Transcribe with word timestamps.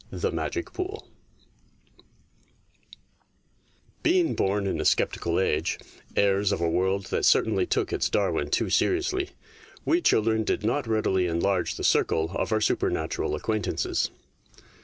THE 0.09 0.31
MAGIC 0.31 0.73
POOL 0.73 1.07
BEING 4.01 4.33
born 4.33 4.65
in 4.65 4.81
a 4.81 4.83
sceptical 4.83 5.39
age, 5.39 5.77
heirs 6.15 6.51
of 6.51 6.59
a 6.59 6.67
world 6.67 7.05
that 7.11 7.23
certainly 7.23 7.67
took 7.67 7.93
its 7.93 8.09
Darwin 8.09 8.49
too 8.49 8.71
seriously, 8.71 9.29
we 9.85 10.01
children 10.01 10.43
did 10.43 10.65
not 10.65 10.87
readily 10.87 11.27
enlarge 11.27 11.75
the 11.75 11.83
circle 11.83 12.31
of 12.33 12.51
our 12.51 12.61
supernatural 12.61 13.35
acquaintances. 13.35 14.09